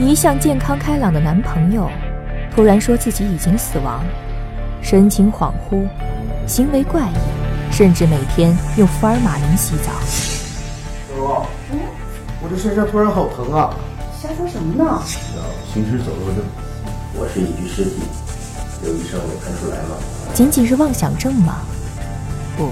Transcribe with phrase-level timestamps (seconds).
[0.00, 1.90] 一向健康开朗的男朋友，
[2.54, 4.04] 突然说自己已经死亡，
[4.80, 5.88] 神情恍惚，
[6.46, 9.90] 行为怪异，甚至每天用福尔马林洗澡。
[11.08, 11.42] 小茹，
[11.72, 11.80] 嗯，
[12.40, 13.74] 我这身上突然好疼啊！
[14.22, 15.02] 瞎说什么呢？
[15.74, 16.44] 行尸走肉症，
[17.14, 17.96] 我是一具尸体，
[18.84, 19.96] 刘医生没看出来吗？
[20.32, 21.56] 仅仅是妄想症吗？
[22.56, 22.70] 不，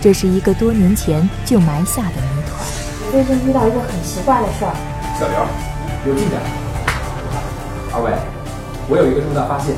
[0.00, 2.58] 这是一个多年前就埋下的谜团。
[3.04, 4.74] 我最近遇到一个很奇怪的事儿。
[5.20, 6.40] 小刘，有进展。
[7.94, 8.10] 二位，
[8.88, 9.76] 我有一个重大发现，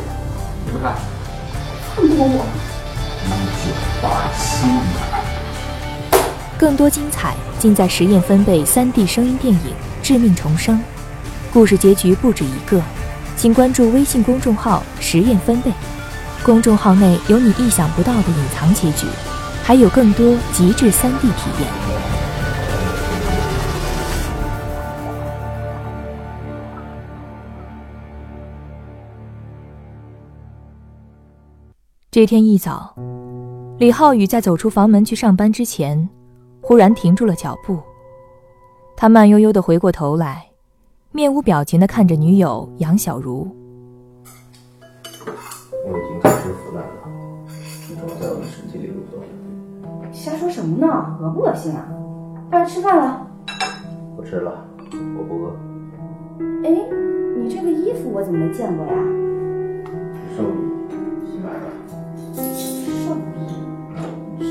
[0.64, 0.95] 你们看。
[1.96, 2.46] 放过我！
[3.27, 3.28] 一
[3.60, 4.78] 九八七年。
[6.56, 9.60] 更多精彩尽在实验分贝三 D 声音电影
[10.00, 10.77] 《致命重生》，
[11.52, 12.80] 故事结局不止一个，
[13.37, 15.73] 请关注微信公众号“实验分贝”，
[16.45, 19.09] 公众号内有你意想不到的隐藏结局，
[19.65, 22.13] 还有更多极致三 D 体验。
[32.15, 32.95] 这天一早，
[33.76, 36.09] 李浩宇在走出房门去上班之前，
[36.60, 37.80] 忽然停住了脚步。
[38.95, 40.46] 他慢悠悠地回过头来，
[41.10, 43.48] 面无表情地看着女友杨小茹。
[45.16, 46.93] 我已经开始腐烂了，
[47.84, 49.21] 体重在我的身体里蠕动。
[50.12, 51.18] 瞎说什么呢？
[51.21, 51.84] 恶不恶心啊？
[52.49, 53.26] 快来吃饭了。
[54.15, 54.65] 不吃了，
[55.18, 55.56] 我不饿。
[56.62, 56.71] 哎，
[57.43, 58.93] 你这个衣服我怎么没见过呀？
[60.37, 60.84] 寿衣。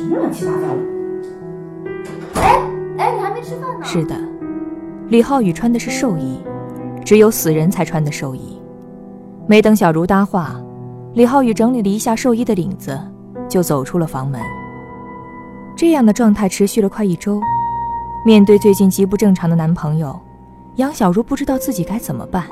[0.03, 0.67] 什么乱七八糟的！
[2.41, 2.61] 哎
[2.97, 3.85] 哎，你还没吃饭呢。
[3.85, 4.13] 是的，
[5.07, 6.39] 李浩宇穿的是寿衣，
[7.05, 8.59] 只有死人才穿的寿衣。
[9.47, 10.61] 没等小茹搭话，
[11.13, 12.99] 李浩宇整理了一下寿衣的领子，
[13.47, 14.41] 就走出了房门。
[15.73, 17.39] 这样的状态持续了快一周。
[18.25, 20.19] 面对最近极不正常的男朋友，
[20.75, 22.43] 杨小茹不知道自己该怎么办。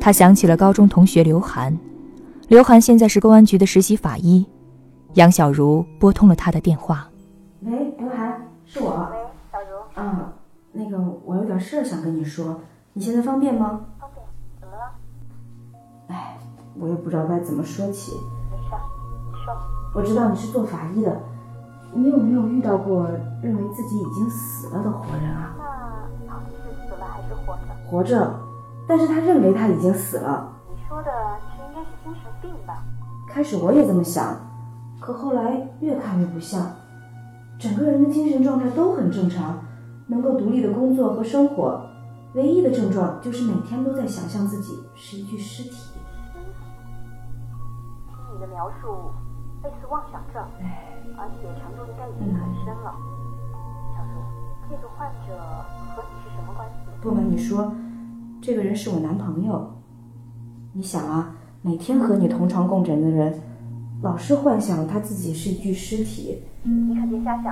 [0.00, 1.78] 她想起了高中同学刘涵，
[2.48, 4.46] 刘涵现在是公安局的实习法医。
[5.14, 7.06] 杨小茹拨通了他的电话。
[7.60, 9.08] 喂，刘涵，是我。
[9.12, 9.18] 喂，
[9.52, 9.76] 小茹。
[9.94, 10.32] 嗯，
[10.72, 12.60] 那个，我有点事儿想跟你说，
[12.94, 13.82] 你现在方便吗？
[14.00, 14.24] 方便。
[14.58, 14.92] 怎么了？
[16.08, 16.38] 哎，
[16.78, 18.12] 我也不知道该怎么说起。
[18.50, 18.74] 没事，
[19.26, 19.54] 你说。
[19.94, 21.14] 我知道你是做法医的，
[21.92, 23.06] 你有没有遇到过
[23.42, 25.54] 认为自己已经死了的活人啊？
[26.26, 27.90] 那到底是死了还是活着？
[27.90, 28.34] 活着，
[28.88, 30.50] 但是他认为他已经死了。
[30.70, 31.10] 你说的
[31.58, 32.82] 这应该是精神病吧？
[33.28, 34.34] 开始我也这么想。
[35.02, 36.64] 可后来越看越不像，
[37.58, 39.58] 整个人的精神状态都很正常，
[40.06, 41.84] 能够独立的工作和生活，
[42.34, 45.72] 唯一的症状就是每天都在想象自己是一具尸体。
[48.06, 49.10] 听你的描述，
[49.64, 50.40] 类似妄想症，
[51.18, 52.94] 而且程度应该已经很深了。
[53.96, 54.22] 小茹，
[54.70, 55.36] 这个患者
[55.96, 56.74] 和你是什么关系？
[57.02, 57.74] 不瞒你说，
[58.40, 59.68] 这个人是我男朋友。
[60.72, 63.42] 你想啊，每天和你同床共枕的人。
[64.02, 67.44] 老是幻想他自己是一具尸体，你可别瞎想，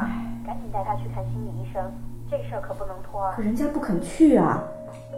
[0.45, 1.81] 赶紧带他去看心理医生，
[2.29, 3.31] 这事儿可不能拖。
[3.37, 4.61] 可人家不肯去啊，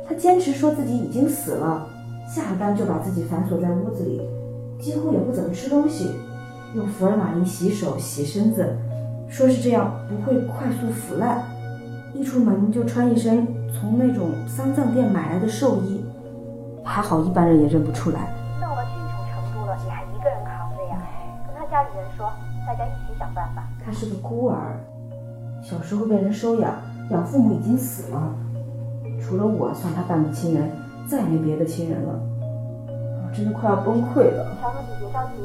[0.07, 1.87] 他坚持说自己已经死了，
[2.29, 4.21] 下了班就把自己反锁在屋子里，
[4.79, 6.11] 几乎也不怎么吃东西，
[6.75, 8.77] 用福尔马林洗手洗身子，
[9.27, 11.43] 说是这样不会快速腐烂，
[12.13, 16.05] 一出门就穿一身从那种丧葬店买来的寿衣，
[16.85, 18.29] 还好一般人也认不出来。
[22.73, 23.63] 大家一起想办法。
[23.85, 24.81] 他是个孤儿，
[25.63, 26.73] 小时候被人收养，
[27.11, 28.35] 养父母已经死了，
[29.21, 30.71] 除了我算他半个亲人，
[31.07, 32.19] 再也没别的亲人了。
[32.89, 34.57] 我真的快要崩溃了。
[34.63, 35.43] 乔茹，你别着急，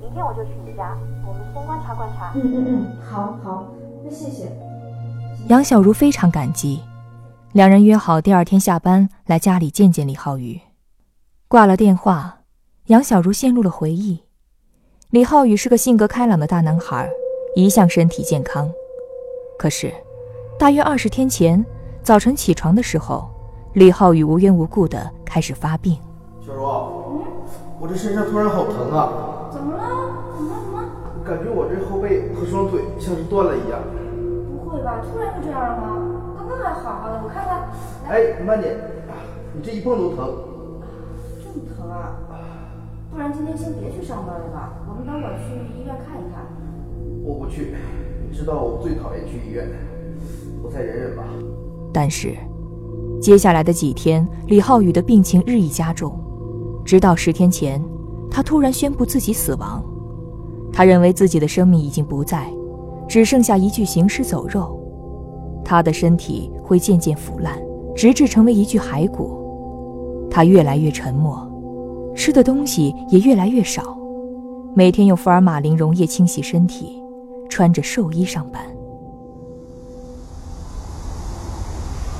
[0.00, 0.96] 明天我就去你家，
[1.26, 2.32] 我们先观察观察。
[2.34, 3.66] 嗯嗯嗯，好好，
[4.02, 4.50] 那谢谢。
[5.48, 6.80] 杨小茹非常感激，
[7.52, 10.58] 两人约好第二天下班来家里见见李浩宇。
[11.48, 12.38] 挂了电话，
[12.86, 14.25] 杨小茹陷入了回忆。
[15.10, 17.08] 李浩宇是个性格开朗的大男孩，
[17.54, 18.68] 一向身体健康。
[19.56, 19.94] 可是，
[20.58, 21.64] 大约二十天前，
[22.02, 23.30] 早晨起床的时候，
[23.74, 25.96] 李浩宇无缘无故的开始发病。
[26.44, 27.22] 小茹，
[27.78, 29.48] 我这身上突然好疼啊！
[29.52, 29.80] 怎么了？
[30.34, 30.58] 怎么了？
[30.66, 31.24] 怎么？
[31.24, 33.78] 感觉我这后背和双腿像是断了一样。
[34.64, 35.00] 不会吧？
[35.06, 36.34] 突然就这样了吗？
[36.36, 37.68] 刚刚还好好的，我看看。
[38.08, 38.76] 哎，慢点，
[39.54, 40.34] 你这一碰都疼。
[41.40, 42.18] 这么疼啊？
[43.16, 46.44] 不然今天先别去上班了吧，我们等会儿去医院看一看。
[47.24, 47.74] 我不去，
[48.30, 49.66] 你知道我最讨厌去医院，
[50.62, 51.24] 我再忍忍吧。
[51.94, 52.36] 但是，
[53.18, 56.14] 接下来的几天，李浩宇的病情日益加重，
[56.84, 57.82] 直到十天前，
[58.30, 59.82] 他突然宣布自己死亡。
[60.70, 62.52] 他认为自己的生命已经不在，
[63.08, 64.78] 只剩下一具行尸走肉，
[65.64, 67.58] 他的身体会渐渐腐烂，
[67.94, 70.28] 直至成为一具骸骨。
[70.30, 71.50] 他越来越沉默，
[72.16, 73.82] 吃的东西也越来越少，
[74.74, 77.00] 每天用福尔马林溶液清洗身体，
[77.50, 78.62] 穿着寿衣上班。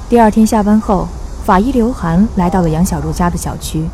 [0.08, 1.08] 第二天下班后，
[1.44, 3.88] 法医刘涵来到了杨小茹家的小区，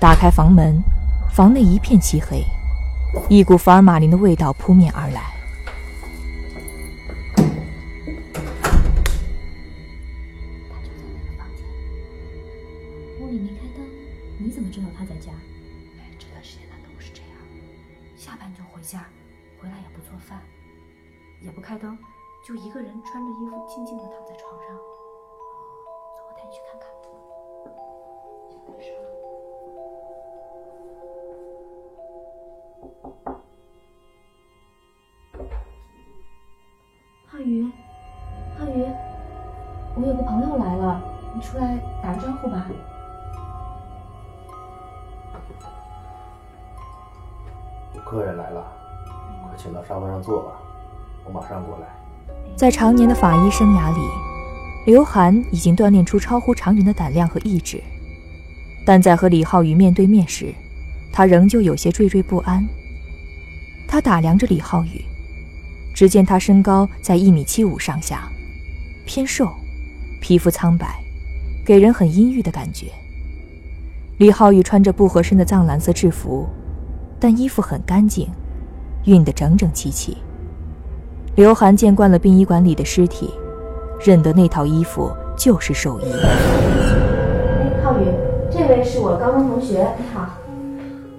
[0.00, 0.82] 打开房门，
[1.32, 2.42] 房内一片漆黑，
[3.30, 5.35] 一股福尔马林的味道扑面而来。
[37.28, 37.70] 浩宇，
[38.58, 38.86] 浩宇，
[39.94, 41.00] 我有个朋友来了，
[41.34, 42.66] 你出来打个招呼吧。
[47.94, 48.64] 有客人来了，
[49.42, 50.52] 快请到沙发上坐吧。
[51.24, 51.86] 我马上过来。
[52.56, 54.00] 在常年的法医生涯里，
[54.86, 57.82] 刘涵已经锻炼出超乎常人的胆量和意志，
[58.84, 60.54] 但在和李浩宇面对面时，
[61.12, 62.64] 他仍旧有些惴惴不安。
[63.88, 65.04] 他打量着李浩宇，
[65.92, 68.28] 只见他身高在一米七五上下，
[69.04, 69.50] 偏瘦，
[70.20, 71.02] 皮肤苍白，
[71.64, 72.86] 给人很阴郁的感觉。
[74.18, 76.46] 李浩宇穿着不合身的藏蓝色制服，
[77.18, 78.28] 但衣服很干净，
[79.04, 80.16] 熨得整整齐齐。
[81.34, 83.30] 刘涵见惯了殡仪馆里的尸体，
[83.98, 86.04] 认得那套衣服就是寿衣。
[86.04, 88.04] 哎，浩宇，
[88.50, 90.28] 这位是我高中同学，你好。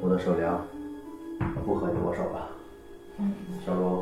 [0.01, 0.61] 我的手凉，
[1.65, 2.49] 不和你握手了。
[3.19, 3.33] 嗯。
[3.65, 3.99] 小茹。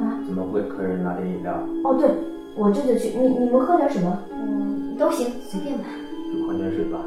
[0.00, 0.20] 啊。
[0.26, 1.54] 怎么会给客人拿点饮料？
[1.84, 2.10] 哦，对，
[2.56, 3.10] 我这就去。
[3.16, 4.18] 你你们喝点什么？
[4.32, 5.84] 嗯，都行，随便吧。
[6.32, 6.98] 就矿泉水吧，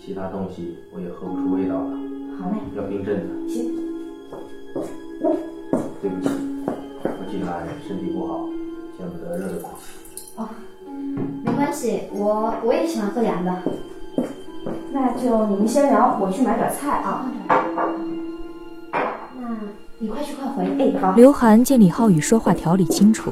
[0.00, 1.90] 其他东西我也喝不出味道了。
[2.40, 2.56] 好嘞。
[2.74, 3.48] 要冰镇的。
[3.48, 3.70] 行。
[6.00, 6.30] 对不起。
[7.04, 8.48] 我近来身体不好，
[8.98, 10.00] 见不得热的东西。
[10.36, 10.48] 哦，
[11.44, 13.62] 没关系，我我也喜欢喝凉的。
[14.92, 17.30] 那就你们先聊，我去买点菜啊。
[19.40, 19.56] 那
[19.98, 20.64] 你快去快回。
[20.78, 21.14] 哎，好。
[21.14, 23.30] 刘涵见李浩宇说话条理清楚，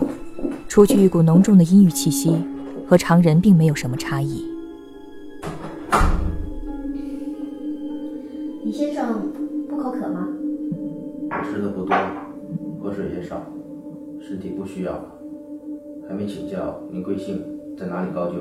[0.68, 2.36] 除去一股浓重的阴郁气息，
[2.86, 4.46] 和常人并没有什么差异。
[8.64, 9.30] 李先生
[9.68, 10.28] 不口渴吗？
[11.44, 11.96] 吃的不多，
[12.82, 13.42] 喝水也少。
[14.20, 15.19] 身体不需要了，
[16.10, 17.40] 还没请教您贵姓，
[17.78, 18.38] 在哪里高就？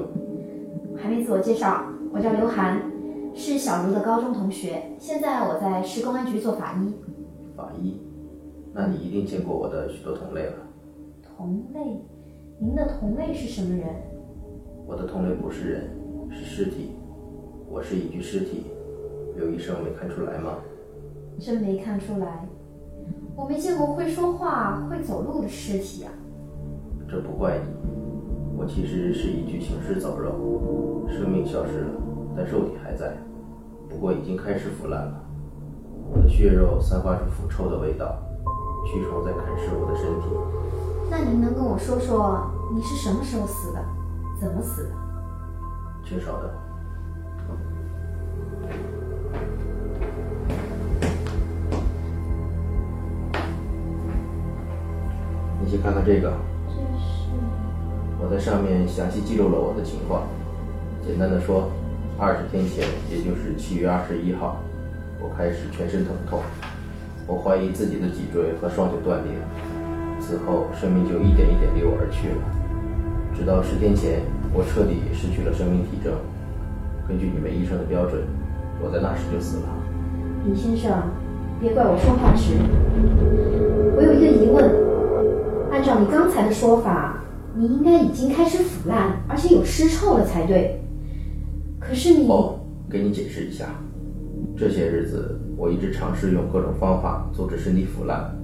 [0.98, 2.82] 还没自我介绍，我叫刘涵，
[3.36, 6.92] 是小茹的高中同学，现在我在市公安局做法医。
[7.56, 8.02] 法医？
[8.74, 10.54] 那你一定见过我的许多同类了。
[11.22, 12.02] 同类？
[12.60, 13.86] 您的同类是什么人？
[14.88, 15.92] 我的同类不是人，
[16.32, 16.96] 是尸体。
[17.70, 18.64] 我是一具尸体，
[19.36, 20.58] 刘医生没看出来吗？
[21.38, 22.48] 真没看出来。
[23.36, 26.12] 我没见过会说话、会走路的尸体啊！
[27.12, 27.66] 这不怪你，
[28.56, 31.90] 我其实是一具行尸走肉，生命消失了，
[32.38, 33.18] 但肉体还在，
[33.90, 35.24] 不过已经开始腐烂了。
[36.12, 38.16] 我的血肉散发出腐臭的味道，
[38.86, 40.28] 蛆虫在啃食我的身体。
[41.10, 43.84] 那您能跟我说说，你是什么时候死的？
[44.40, 44.92] 怎么死的？
[46.04, 46.54] 缺少的。
[55.60, 56.32] 你去看看这个，
[58.22, 60.28] 我在上面详细记录了我的情况。
[61.08, 61.72] 简单的说，
[62.18, 64.60] 二十天前，也就是七月二十一号，
[65.22, 66.42] 我开始全身疼痛，
[67.26, 69.32] 我怀疑自己的脊椎和双脚断裂，
[70.20, 72.44] 此后生命就一点一点离我而去了。
[73.34, 74.20] 直到十天前，
[74.54, 76.12] 我彻底失去了生命体征。
[77.08, 78.22] 根据你们医生的标准，
[78.84, 79.70] 我在那时就死了。
[80.46, 80.92] 李先生，
[81.62, 82.60] 别怪我说话迟。
[83.96, 84.70] 我有一个疑问。
[85.72, 87.24] 按照你刚才的说法，
[87.56, 90.80] 你应该已经开始腐烂，而且有尸臭了才对。
[91.80, 92.30] 可是你……
[92.30, 93.66] 哦，给你解释一下，
[94.56, 98.36] 这些日子我一直尝试用各种方法阻止身体腐烂。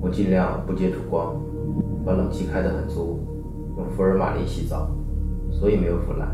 [0.00, 1.34] 我尽量不接触光，
[2.04, 3.18] 把冷气开得很足，
[3.76, 4.88] 用福尔马林洗澡，
[5.50, 6.28] 所以没有腐烂。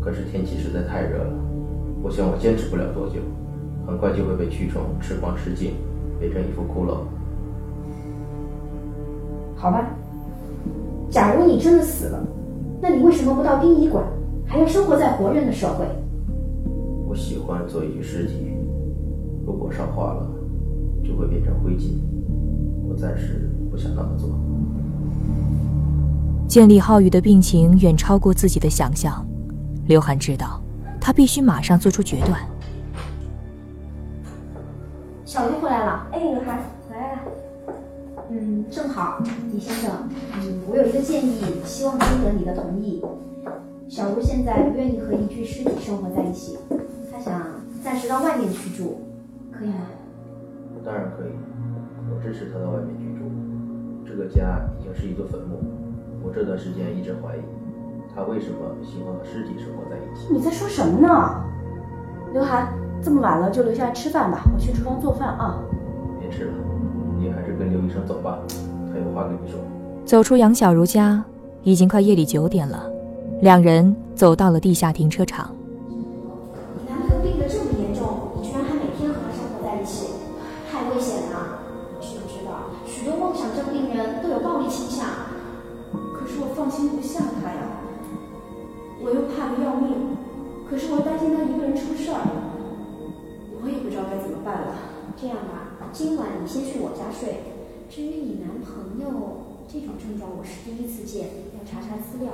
[0.00, 1.32] 可是天气实在太热了，
[2.02, 3.14] 我想我坚持不了多久，
[3.86, 5.72] 很快就会被蛆虫吃光吃尽，
[6.20, 6.98] 变成一副骷髅。
[9.56, 9.88] 好吧，
[11.10, 12.26] 假如你真的死了，
[12.80, 14.04] 那你为什么不到殡仪馆，
[14.46, 15.86] 还要生活在活人的社会？
[17.08, 18.52] 我喜欢做一具尸体，
[19.46, 20.26] 如果烧化了，
[21.04, 21.92] 就会变成灰烬。
[22.88, 24.28] 我暂时不想那么做。
[26.46, 29.26] 见李浩宇的病情远超过自己的想象，
[29.86, 30.60] 刘涵知道，
[31.00, 32.40] 他必须马上做出决断。
[38.70, 39.18] 正好，
[39.52, 39.90] 李先生，
[40.34, 43.02] 嗯，我有一个建议，希望征得你的同意。
[43.88, 46.58] 小茹现在不愿意和一具尸体生活在一起，
[47.12, 47.40] 她想
[47.82, 48.98] 暂时到外面去住，
[49.52, 49.86] 可以吗？
[50.84, 51.32] 当然可以，
[52.10, 53.24] 我支持他到外面居住。
[54.04, 55.58] 这个家已经是一座坟墓，
[56.22, 57.40] 我这段时间一直怀疑，
[58.14, 60.32] 他为什么喜欢和尸体生活在一起。
[60.32, 61.44] 你在说什么呢？
[62.32, 65.62] 刘涵，这么晚了就留下来吃饭吧，我去厨房做饭啊。
[66.20, 66.52] 别吃了，
[67.66, 68.38] 跟刘医生走吧，
[68.92, 69.58] 他有话跟你说。
[70.04, 71.24] 走出杨小茹家，
[71.64, 72.88] 已经快夜里九点了，
[73.42, 75.50] 两人走到了地下停车场。
[76.88, 80.14] 男朋友病得这么严重，你居然还每天和他生活在一起，
[80.70, 81.58] 太危险了！
[81.98, 85.04] 你知不知道，许多妄想症病人都有暴力倾向。
[86.14, 87.82] 可是我放心不下他呀，
[89.02, 90.14] 我又怕得要命，
[90.70, 92.22] 可是我担心他一个人出事儿，
[93.60, 94.94] 我也不知道该怎么办了。
[95.16, 97.55] 这样吧，今晚你先去我家睡。
[97.88, 99.06] 至于你男朋友
[99.68, 102.32] 这种症状，我是第一次见，要查查资料。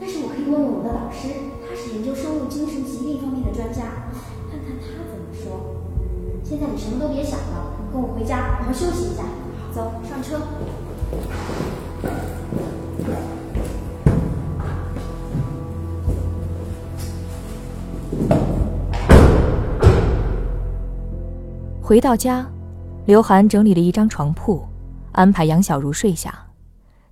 [0.00, 1.28] 但是我可以问问我的老师，
[1.60, 4.10] 他是研究生物精神疾病方面的专家，
[4.50, 5.76] 看看他怎么说。
[6.42, 9.22] 现在你什么都别想了，跟我回家好好休息一下。
[9.72, 10.40] 走上车。
[21.82, 22.46] 回到家，
[23.04, 24.62] 刘涵整理了一张床铺，
[25.14, 26.46] 安排杨小茹睡下，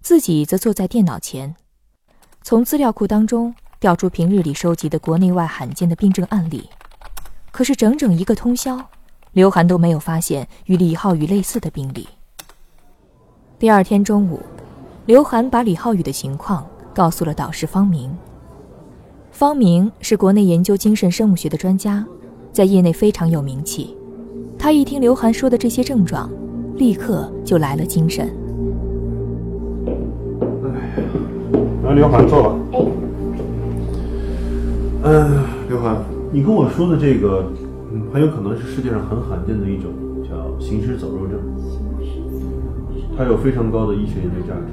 [0.00, 1.54] 自己则坐在电脑前，
[2.42, 6.68] 从资料库当中调出平日里收集的国内外罕见的病症案例。
[7.52, 8.76] 可是整整一个通宵，
[9.30, 12.08] 刘涵都没有发现与李浩宇类似的病例。
[13.56, 14.40] 第二天中午，
[15.06, 18.12] 刘涵把李浩宇的情况告诉了导师方明。
[19.30, 22.04] 方明是国内研究精神生物学的专家，
[22.52, 23.96] 在业内非常有名气。
[24.58, 26.28] 他一听刘涵说的这些症状，
[26.76, 28.28] 立刻就来了精神。
[30.64, 30.70] 哎
[31.84, 32.54] 来，刘涵坐吧。
[35.04, 35.96] 哎，嗯，刘涵，
[36.30, 37.44] 你跟我说的这个，
[37.92, 39.90] 嗯，很有可能是世界上很罕见的一种
[40.22, 41.38] 叫行尸走肉症，
[43.16, 44.72] 它有非常高的医学研究价值。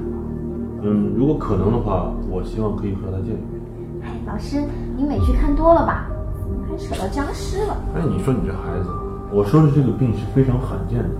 [0.82, 3.60] 嗯，如果可能的话，我希望可以和他见一面。
[4.02, 4.62] 哎，老师，
[4.96, 6.06] 你美剧看多了吧？
[6.40, 7.76] 怎么还扯到僵尸了？
[7.94, 8.88] 哎，你说你这孩子，
[9.30, 11.10] 我说的这个病是非常罕见的。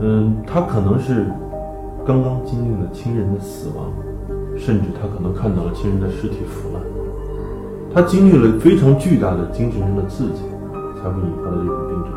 [0.00, 1.26] 嗯，他可能是
[2.04, 3.92] 刚刚经历了亲人的死亡，
[4.56, 6.82] 甚至他可能看到了亲人的尸体腐烂，
[7.94, 10.42] 他经历了非常巨大的精神上的刺激，
[11.00, 12.12] 才会引发的这种病症。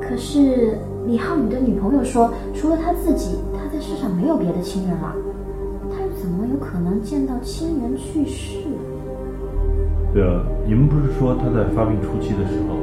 [0.00, 5.14] 可是李浩宇的女朋友说，除了他自己，他在世上没有别的亲人了。
[5.90, 8.56] 他又怎么有可能见到亲人去世？
[10.12, 12.76] 对啊，你们不是说他在发病初期的时候，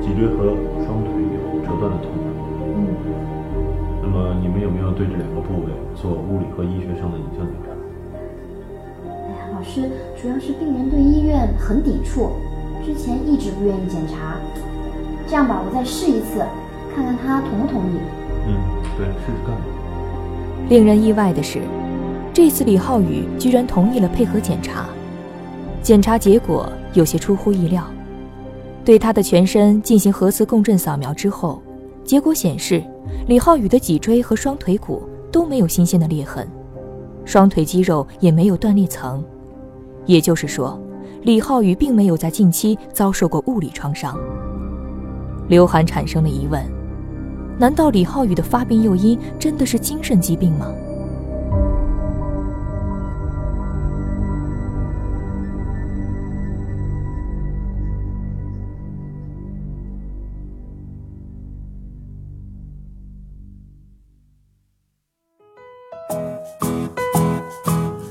[0.00, 0.52] 脊椎和
[0.84, 2.12] 双腿有折断的痛
[4.62, 7.70] 有没有对这两个部位做物理和医学上的影像检查？
[9.08, 9.90] 哎呀，老师，
[10.20, 12.30] 主要是病人对医院很抵触，
[12.86, 14.36] 之前一直不愿意检查。
[15.26, 16.44] 这样吧，我再试一次，
[16.94, 17.98] 看看他同不同意。
[18.46, 18.54] 嗯，
[18.96, 19.56] 对，试试看。
[20.68, 21.60] 令人意外的是，
[22.32, 24.86] 这次李浩宇居然同意了配合检查。
[25.82, 27.82] 检查结果有些出乎意料，
[28.84, 31.60] 对他的全身进行核磁共振扫描之后，
[32.04, 32.82] 结果显示
[33.26, 36.46] 李浩宇的脊椎和双腿骨都没有新鲜的裂痕，
[37.24, 39.24] 双腿肌肉也没有断裂层，
[40.06, 40.80] 也就是说，
[41.22, 44.18] 李浩宇并没有在近期遭受过物理创伤。
[45.48, 46.62] 刘涵产生了疑问：
[47.58, 50.72] 难道李浩宇的发病诱因真的是精神疾病吗？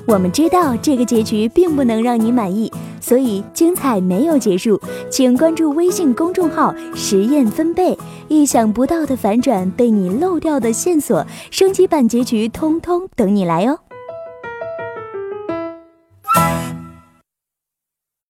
[0.07, 4.79] 我们知道这个结局并不能让你满意，所以精彩没有结束，
[5.09, 13.79] 请关注微信公众号“实验分贝”，意想不到的反转，被你漏掉的线索，升级版结局通通等你来哦。